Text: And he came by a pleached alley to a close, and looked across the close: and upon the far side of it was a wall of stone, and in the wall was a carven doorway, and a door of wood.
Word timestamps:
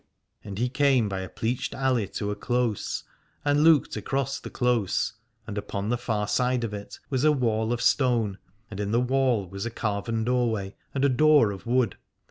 And 0.43 0.57
he 0.57 0.67
came 0.67 1.07
by 1.07 1.19
a 1.19 1.29
pleached 1.29 1.75
alley 1.75 2.07
to 2.07 2.31
a 2.31 2.35
close, 2.35 3.03
and 3.45 3.63
looked 3.63 3.95
across 3.95 4.39
the 4.39 4.49
close: 4.49 5.13
and 5.45 5.59
upon 5.59 5.89
the 5.89 5.95
far 5.97 6.27
side 6.27 6.63
of 6.63 6.73
it 6.73 6.97
was 7.11 7.23
a 7.23 7.31
wall 7.31 7.71
of 7.71 7.83
stone, 7.83 8.39
and 8.71 8.79
in 8.79 8.89
the 8.89 8.99
wall 8.99 9.47
was 9.47 9.67
a 9.67 9.69
carven 9.69 10.23
doorway, 10.23 10.73
and 10.95 11.05
a 11.05 11.09
door 11.09 11.51
of 11.51 11.67
wood. 11.67 11.97